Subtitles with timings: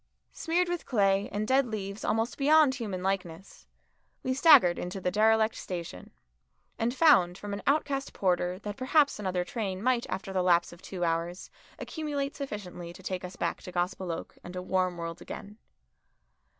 [0.31, 3.67] Smeared with clay and dead leaves almost beyond human likeness,
[4.23, 6.09] we staggered into the derelict station,
[6.79, 10.81] and found from an outcast porter that perhaps another train might after the lapse of
[10.81, 15.21] two hours accumulate sufficiently to take us back to Gospel Oak and a warm world
[15.21, 15.59] again.